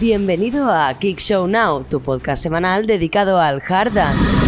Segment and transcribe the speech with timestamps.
[0.00, 4.44] Bienvenido a Kick Show Now, tu podcast semanal dedicado al hard dance.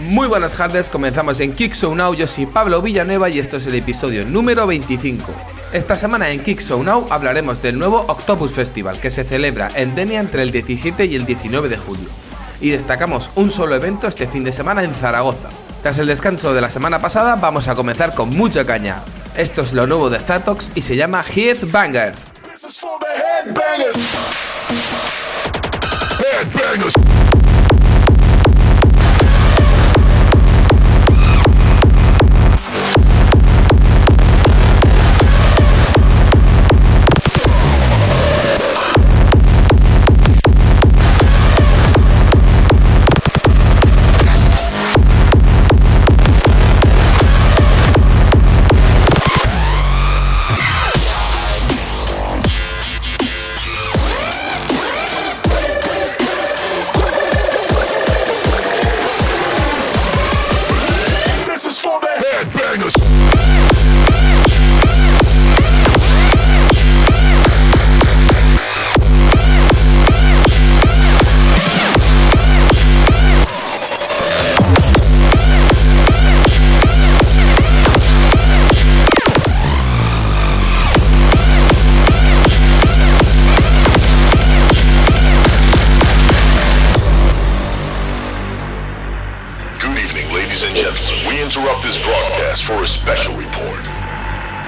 [0.00, 3.68] Muy buenas tardes, comenzamos en Kick Show Now, yo soy Pablo Villanueva y esto es
[3.68, 5.32] el episodio número 25.
[5.72, 9.94] Esta semana en Kick Show Now hablaremos del nuevo Octopus Festival que se celebra en
[9.94, 12.27] Denia entre el 17 y el 19 de julio.
[12.60, 15.48] Y destacamos un solo evento este fin de semana en Zaragoza.
[15.82, 19.02] Tras el descanso de la semana pasada vamos a comenzar con mucha caña.
[19.36, 22.26] Esto es lo nuevo de Zatox y se llama headbangers.
[26.20, 27.37] Headbangers.
[92.58, 93.80] Broadcast for a special report.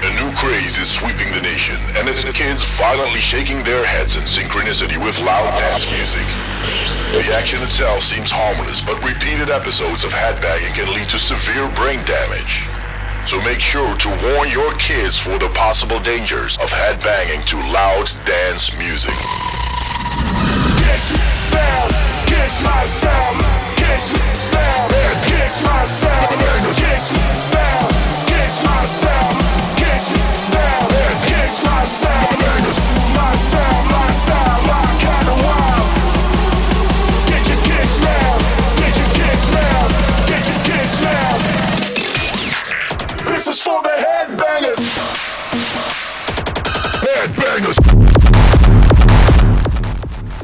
[0.03, 4.23] A new craze is sweeping the nation, and it's kids violently shaking their heads in
[4.23, 6.25] synchronicity with loud dance music.
[7.13, 11.99] The action itself seems harmless, but repeated episodes of headbanging can lead to severe brain
[12.05, 12.63] damage.
[13.27, 18.11] So make sure to warn your kids for the possible dangers of headbanging to loud
[18.25, 19.40] dance music.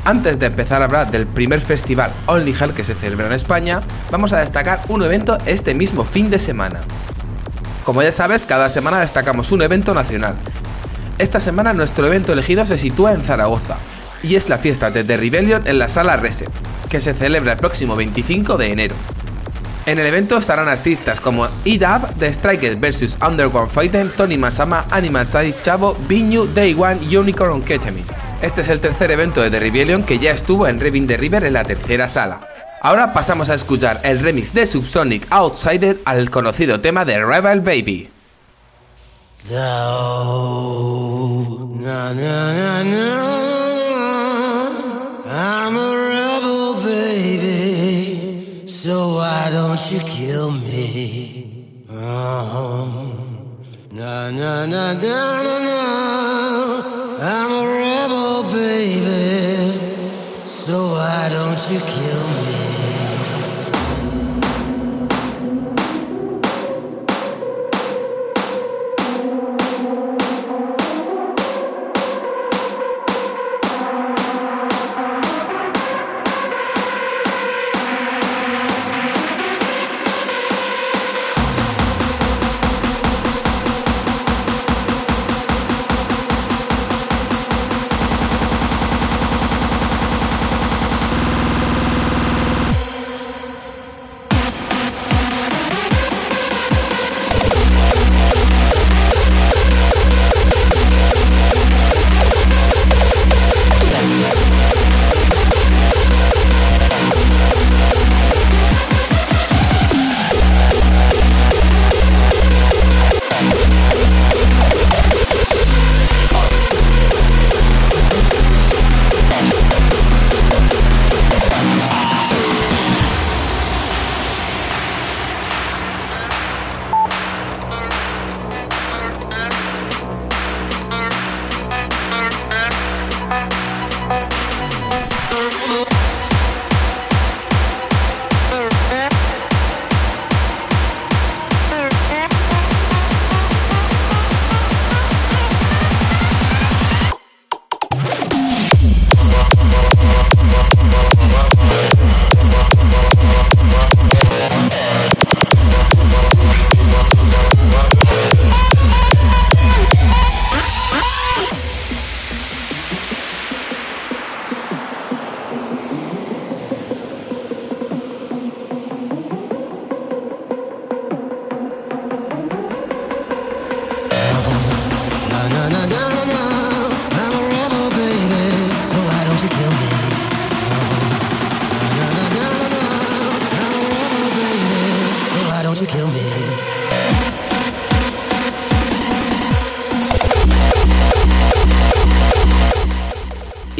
[0.07, 3.81] Antes de empezar a hablar del primer festival Only Hell que se celebra en España,
[4.09, 6.79] vamos a destacar un evento este mismo fin de semana.
[7.83, 10.35] Como ya sabes, cada semana destacamos un evento nacional.
[11.17, 13.75] Esta semana nuestro evento elegido se sitúa en Zaragoza,
[14.23, 16.49] y es la fiesta de The Rebellion en la sala Reset,
[16.87, 18.95] que se celebra el próximo 25 de enero.
[19.87, 25.27] En el evento estarán artistas como E-Dub, The Strikers vs Underground Fighter, Tony Masama, Animal
[25.27, 28.26] Side, Chavo, Binyu, Day One Unicorn Ketamine.
[28.41, 31.43] Este es el tercer evento de The Rebellion que ya estuvo en Revin the River
[31.43, 32.41] en la tercera sala.
[32.81, 38.11] Ahora pasamos a escuchar el remix de Subsonic Outsider al conocido tema de Rebel Baby.
[57.19, 59.79] I'm a rebel, baby.
[60.45, 62.46] So why don't you kill me?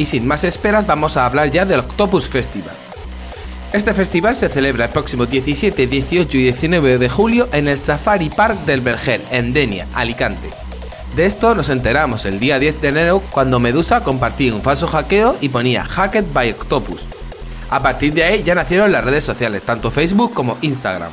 [0.08, 2.74] Sin más esperas, vamos a hablar ya del Octopus Festival.
[3.74, 8.30] Este festival se celebra el próximo 17, 18 y 19 de julio en el Safari
[8.30, 10.48] Park del Vergel, en Denia, Alicante.
[11.14, 15.36] De esto nos enteramos el día 10 de enero cuando Medusa compartía un falso hackeo
[15.42, 17.04] y ponía Hacked by Octopus.
[17.68, 21.12] A partir de ahí ya nacieron las redes sociales, tanto Facebook como Instagram.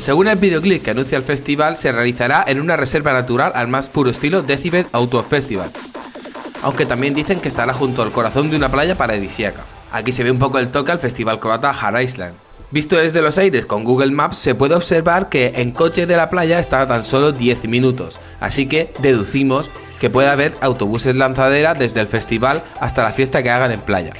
[0.00, 3.88] Según el videoclip que anuncia el festival, se realizará en una reserva natural al más
[3.88, 5.70] puro estilo Decibel Auto Festival.
[6.62, 9.64] Aunque también dicen que estará junto al corazón de una playa paradisíaca.
[9.92, 12.34] Aquí se ve un poco el toque al festival croata Har Island.
[12.70, 16.30] Visto desde los aires con Google Maps se puede observar que en coche de la
[16.30, 22.00] playa está tan solo 10 minutos, así que deducimos que puede haber autobuses lanzadera desde
[22.00, 24.12] el festival hasta la fiesta que hagan en playa.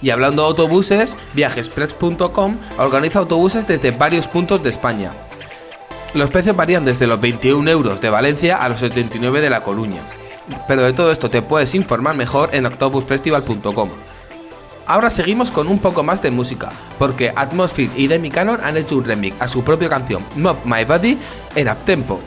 [0.00, 5.10] Y hablando de autobuses, viajespress.com organiza autobuses desde varios puntos de España.
[6.14, 10.02] Los precios varían desde los 21 euros de Valencia a los 79 de La Coruña.
[10.68, 13.90] Pero de todo esto te puedes informar mejor en octobusfestival.com.
[14.86, 18.96] Ahora seguimos con un poco más de música, porque Atmosphere y Demi Cannon han hecho
[18.96, 21.18] un remix a su propia canción Move My Body
[21.56, 22.20] en uptempo.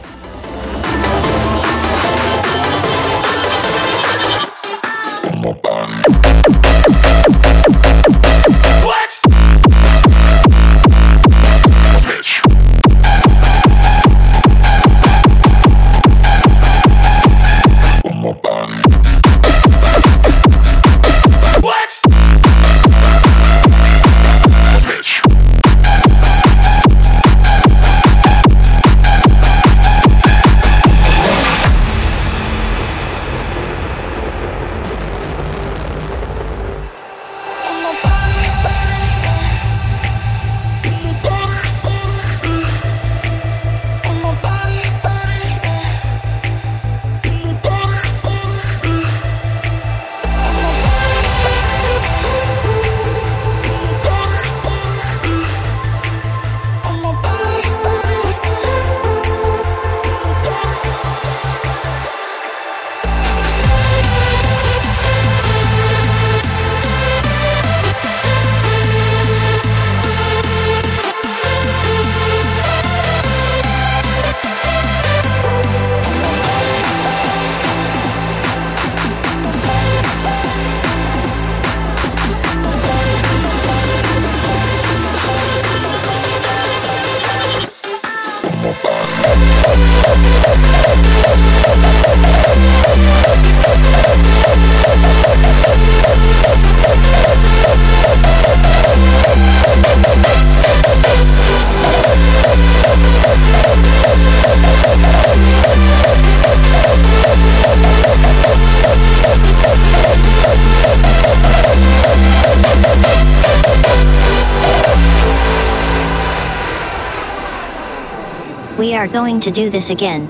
[118.90, 120.26] We are going to do this again.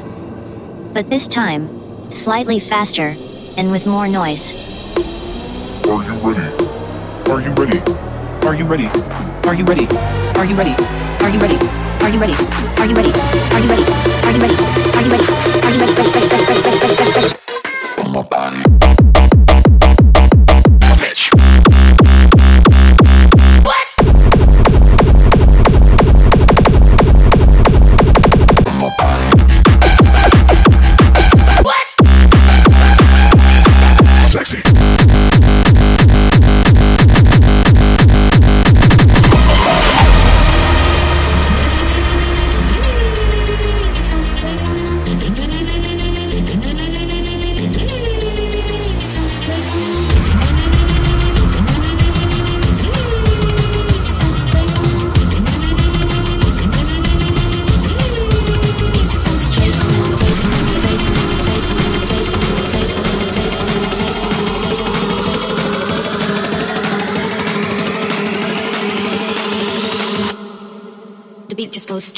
[0.94, 3.16] But this time, slightly faster,
[3.56, 4.44] and with more noise.
[5.88, 6.44] Are you ready?
[7.32, 7.80] Are you ready?
[8.46, 8.88] Are you ready?
[9.48, 9.88] Are you ready?
[10.36, 10.75] Are you ready?
[11.24, 11.39] Are you ready?
[11.39, 11.56] Are you ready?
[12.04, 12.34] Are you ready?
[12.36, 13.13] Are you ready?
[13.16, 13.94] Are you ready?
[14.28, 14.56] Are you ready?
[14.92, 15.24] Are you ready?
[15.63, 17.30] Ready, ready, ready, ready, ready, ready, ready.
[18.20, 18.68] Sexy.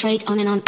[0.02, 0.62] Straight on and on.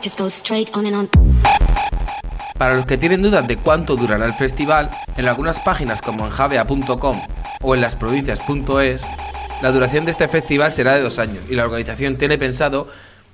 [0.00, 1.08] Just goes straight on and on.
[2.56, 6.30] Para los que tienen dudas de cuánto durará el festival, en algunas páginas como en
[6.30, 7.20] javea.com
[7.62, 9.02] o en lasprovincias.es,
[9.60, 12.86] la duración de este festival será de dos años y la organización tiene pensado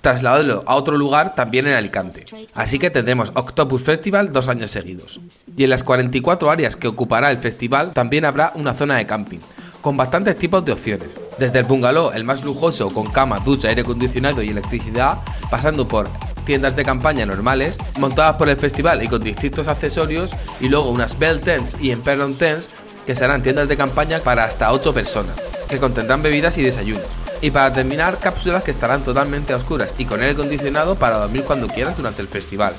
[0.05, 2.27] trasladarlo a otro lugar también en Alicante.
[2.53, 5.19] Así que tendremos Octopus Festival dos años seguidos.
[5.57, 9.39] Y en las 44 áreas que ocupará el festival también habrá una zona de camping,
[9.81, 11.09] con bastantes tipos de opciones.
[11.39, 16.07] Desde el bungalow, el más lujoso, con cama, ducha, aire acondicionado y electricidad, pasando por
[16.45, 21.19] tiendas de campaña normales, montadas por el festival y con distintos accesorios, y luego unas
[21.19, 22.69] Bell Tents y Emperor Tents,
[23.07, 25.35] que serán tiendas de campaña para hasta 8 personas,
[25.67, 27.24] que contendrán bebidas y desayunos.
[27.45, 31.45] Y para terminar, cápsulas que estarán totalmente a oscuras y con aire acondicionado para dormir
[31.45, 32.73] cuando quieras durante el festival.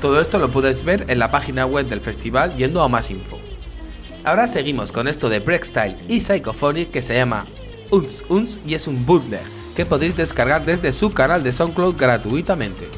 [0.00, 3.38] Todo esto lo puedes ver en la página web del festival yendo a más info.
[4.24, 7.44] Ahora seguimos con esto de Breakstyle y Psychophonic que se llama
[7.90, 9.44] Uns Uns y es un bootleg
[9.76, 12.88] que podéis descargar desde su canal de SoundCloud gratuitamente.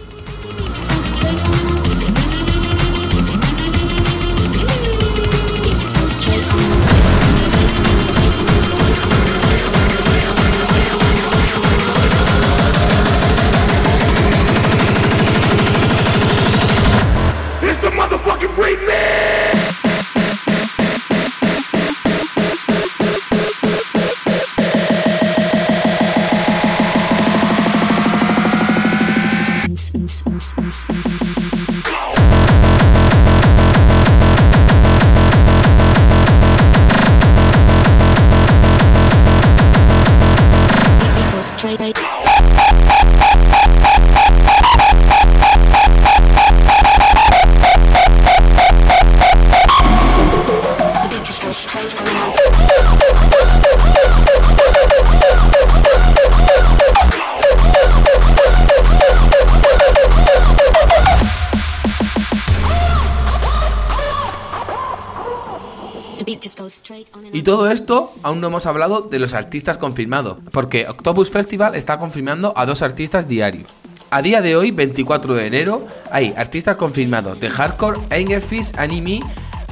[67.47, 72.53] Todo esto aún no hemos hablado de los artistas confirmados, porque Octopus Festival está confirmando
[72.57, 73.71] a dos artistas diarios.
[74.11, 79.21] A día de hoy, 24 de enero, hay artistas confirmados de Hardcore, Angerfish, Anime,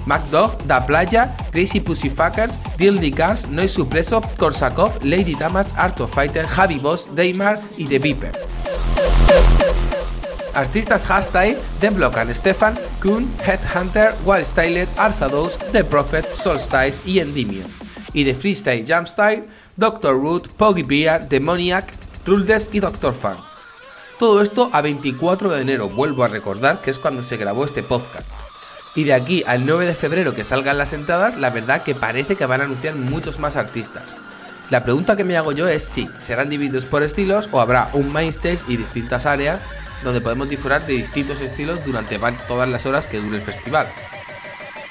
[0.06, 6.46] MacDog, Da Playa, Crazy Pussyfuckers, Dildy Cars, Noise Supreso, Korsakov, Lady Damage, Art of Fighter,
[6.46, 8.53] Javi Boss, Daymar y The Beeper.
[10.54, 17.18] Artistas Hastile, The Block and Stefan, Kuhn, Headhunter, Wild Styled, Arthados, The Prophet, Solstice y
[17.18, 17.66] Endymion.
[18.12, 19.44] Y de Freestyle Jumpstyle,
[19.76, 20.14] Dr.
[20.14, 21.92] Root, Poggy Bear, Demoniac,
[22.24, 23.14] Truldes y Dr.
[23.14, 23.36] Fun.
[24.18, 27.82] Todo esto a 24 de enero, vuelvo a recordar que es cuando se grabó este
[27.82, 28.30] podcast.
[28.94, 32.36] Y de aquí al 9 de febrero que salgan las entradas, la verdad que parece
[32.36, 34.14] que van a anunciar muchos más artistas.
[34.70, 38.12] La pregunta que me hago yo es si serán divididos por estilos o habrá un
[38.12, 39.60] main stage y distintas áreas
[40.02, 43.86] donde podemos disfrutar de distintos estilos durante todas las horas que dure el festival.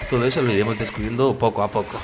[0.09, 1.99] Todo eso lo iremos descubriendo poco a poco.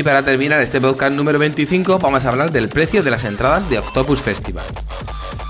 [0.00, 3.68] Y para terminar este podcast número 25 vamos a hablar del precio de las entradas
[3.68, 4.64] de Octopus Festival.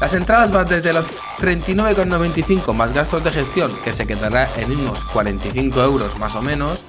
[0.01, 5.05] Las entradas van desde los 39,95 más gastos de gestión, que se quedará en unos
[5.05, 6.85] 45 euros más o menos,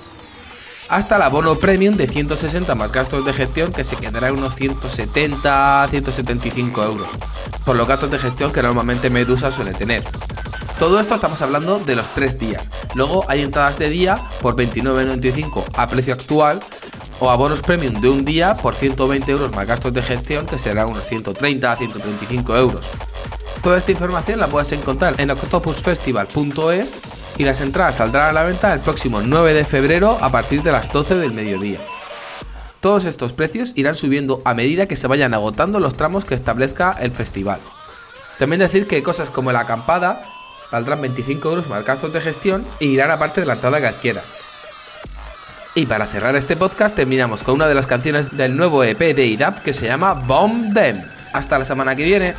[0.89, 4.55] hasta el abono premium de 160 más gastos de gestión, que se quedará en unos
[4.55, 7.09] 170-175 euros,
[7.63, 10.03] por los gastos de gestión que normalmente Medusa suele tener.
[10.79, 12.71] Todo esto estamos hablando de los tres días.
[12.95, 16.59] Luego hay entradas de día por 29,95 a precio actual
[17.21, 20.89] o abonos premium de un día por 120 euros más gastos de gestión que serán
[20.89, 22.87] unos 130 a 135 euros.
[23.61, 26.95] Toda esta información la puedes encontrar en octopusfestival.es
[27.37, 30.71] y las entradas saldrán a la venta el próximo 9 de febrero a partir de
[30.71, 31.77] las 12 del mediodía.
[32.79, 36.97] Todos estos precios irán subiendo a medida que se vayan agotando los tramos que establezca
[36.99, 37.59] el festival.
[38.39, 40.23] También decir que cosas como la acampada
[40.71, 44.23] valdrán 25 euros más gastos de gestión e irán aparte de la entrada que adquiera.
[45.73, 49.25] Y para cerrar este podcast terminamos con una de las canciones del nuevo EP de
[49.25, 51.01] IDAP que se llama Bomb Them.
[51.31, 52.33] Hasta la semana que viene.